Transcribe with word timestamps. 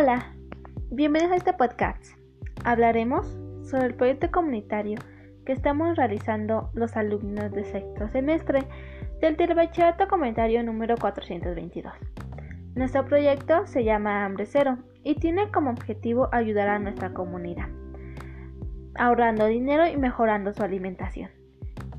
Hola, 0.00 0.32
bienvenidos 0.92 1.32
a 1.32 1.36
este 1.36 1.52
podcast. 1.54 2.04
Hablaremos 2.62 3.26
sobre 3.64 3.86
el 3.86 3.94
proyecto 3.94 4.30
comunitario 4.30 5.00
que 5.44 5.50
estamos 5.50 5.96
realizando 5.96 6.70
los 6.72 6.96
alumnos 6.96 7.50
de 7.50 7.64
sexto 7.64 8.06
semestre 8.06 8.60
del 9.20 9.36
Telebachillerato 9.36 10.06
Comunitario 10.06 10.62
número 10.62 10.94
422. 11.00 11.92
Nuestro 12.76 13.06
proyecto 13.06 13.66
se 13.66 13.82
llama 13.82 14.24
Hambre 14.24 14.46
Cero 14.46 14.78
y 15.02 15.16
tiene 15.16 15.50
como 15.50 15.70
objetivo 15.70 16.28
ayudar 16.30 16.68
a 16.68 16.78
nuestra 16.78 17.12
comunidad, 17.12 17.68
ahorrando 18.94 19.46
dinero 19.46 19.84
y 19.88 19.96
mejorando 19.96 20.52
su 20.52 20.62
alimentación. 20.62 21.30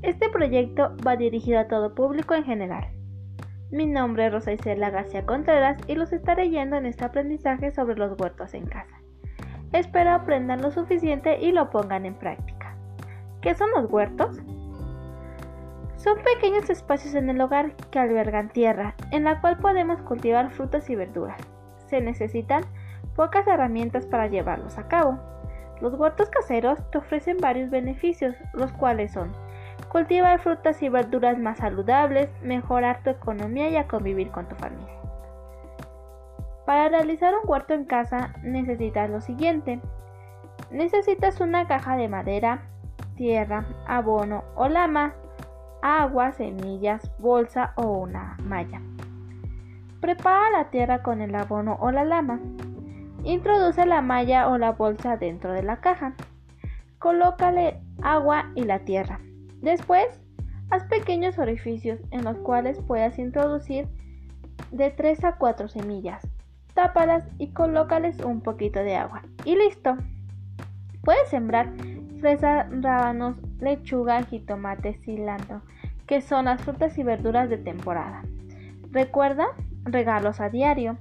Este 0.00 0.30
proyecto 0.30 0.96
va 1.06 1.16
dirigido 1.16 1.58
a 1.58 1.68
todo 1.68 1.94
público 1.94 2.32
en 2.32 2.44
general 2.44 2.99
mi 3.70 3.86
nombre 3.86 4.26
es 4.26 4.32
Rosa 4.32 4.52
Isela 4.52 4.90
García 4.90 5.24
Contreras 5.24 5.78
y 5.86 5.94
los 5.94 6.12
estaré 6.12 6.50
yendo 6.50 6.76
en 6.76 6.86
este 6.86 7.04
aprendizaje 7.04 7.70
sobre 7.70 7.96
los 7.96 8.18
huertos 8.20 8.54
en 8.54 8.66
casa. 8.66 9.00
Espero 9.72 10.10
aprendan 10.10 10.62
lo 10.62 10.72
suficiente 10.72 11.38
y 11.40 11.52
lo 11.52 11.70
pongan 11.70 12.04
en 12.04 12.14
práctica. 12.14 12.74
¿Qué 13.40 13.54
son 13.54 13.70
los 13.70 13.90
huertos? 13.90 14.40
Son 15.96 16.18
pequeños 16.22 16.68
espacios 16.68 17.14
en 17.14 17.30
el 17.30 17.40
hogar 17.40 17.76
que 17.90 17.98
albergan 17.98 18.48
tierra, 18.48 18.94
en 19.12 19.24
la 19.24 19.40
cual 19.40 19.58
podemos 19.58 20.00
cultivar 20.02 20.50
frutas 20.50 20.90
y 20.90 20.96
verduras. 20.96 21.40
Se 21.86 22.00
necesitan 22.00 22.64
pocas 23.14 23.46
herramientas 23.46 24.06
para 24.06 24.26
llevarlos 24.26 24.78
a 24.78 24.88
cabo. 24.88 25.18
Los 25.80 25.94
huertos 25.94 26.28
caseros 26.30 26.78
te 26.90 26.98
ofrecen 26.98 27.36
varios 27.38 27.70
beneficios, 27.70 28.34
los 28.54 28.72
cuales 28.72 29.12
son 29.12 29.32
cultivar 29.90 30.38
frutas 30.38 30.80
y 30.82 30.88
verduras 30.88 31.36
más 31.36 31.58
saludables, 31.58 32.30
mejorar 32.42 33.02
tu 33.02 33.10
economía 33.10 33.68
y 33.70 33.76
a 33.76 33.88
convivir 33.88 34.30
con 34.30 34.48
tu 34.48 34.54
familia. 34.54 34.94
Para 36.64 36.88
realizar 36.88 37.34
un 37.34 37.50
huerto 37.50 37.74
en 37.74 37.84
casa 37.84 38.32
necesitas 38.44 39.10
lo 39.10 39.20
siguiente. 39.20 39.80
Necesitas 40.70 41.40
una 41.40 41.66
caja 41.66 41.96
de 41.96 42.08
madera, 42.08 42.62
tierra, 43.16 43.66
abono 43.88 44.44
o 44.54 44.68
lama, 44.68 45.14
agua, 45.82 46.30
semillas, 46.32 47.10
bolsa 47.18 47.72
o 47.74 47.86
una 47.86 48.36
malla. 48.44 48.80
Prepara 50.00 50.50
la 50.50 50.70
tierra 50.70 51.02
con 51.02 51.20
el 51.20 51.34
abono 51.34 51.76
o 51.80 51.90
la 51.90 52.04
lama. 52.04 52.38
Introduce 53.24 53.84
la 53.86 54.02
malla 54.02 54.48
o 54.48 54.56
la 54.56 54.70
bolsa 54.70 55.16
dentro 55.16 55.52
de 55.52 55.64
la 55.64 55.80
caja. 55.80 56.12
Colócale 57.00 57.80
agua 58.02 58.52
y 58.54 58.62
la 58.62 58.78
tierra. 58.80 59.18
Después, 59.62 60.06
haz 60.70 60.84
pequeños 60.84 61.38
orificios 61.38 62.00
en 62.10 62.24
los 62.24 62.36
cuales 62.38 62.78
puedas 62.86 63.18
introducir 63.18 63.88
de 64.70 64.90
3 64.90 65.24
a 65.24 65.36
4 65.36 65.68
semillas. 65.68 66.26
Tápalas 66.74 67.24
y 67.38 67.48
colócales 67.48 68.18
un 68.20 68.40
poquito 68.40 68.80
de 68.80 68.96
agua. 68.96 69.22
Y 69.44 69.56
listo. 69.56 69.96
Puedes 71.02 71.28
sembrar 71.28 71.72
fresas, 72.20 72.66
rábanos, 72.70 73.36
lechuga, 73.58 74.22
jitomate, 74.24 74.94
cilantro, 74.94 75.62
que 76.06 76.20
son 76.20 76.44
las 76.44 76.62
frutas 76.62 76.96
y 76.98 77.02
verduras 77.02 77.48
de 77.48 77.58
temporada. 77.58 78.22
Recuerda 78.90 79.46
regalos 79.84 80.40
a 80.40 80.50
diario, 80.50 80.98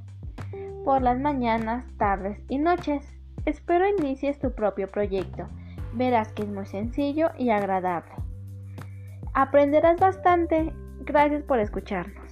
por 0.86 1.02
las 1.02 1.20
mañanas, 1.20 1.86
tardes 1.98 2.40
y 2.48 2.58
noches. 2.58 3.06
Espero 3.46 3.88
inicies 3.88 4.40
tu 4.40 4.52
propio 4.52 4.88
proyecto. 4.88 5.48
Verás 5.94 6.32
que 6.34 6.44
es 6.44 6.50
muy 6.50 6.66
sencillo 6.66 7.30
y 7.38 7.50
agradable. 7.50 8.12
Aprenderás 9.42 9.98
bastante. 10.02 10.74
Gracias 11.00 11.44
por 11.44 11.60
escucharnos. 11.60 12.29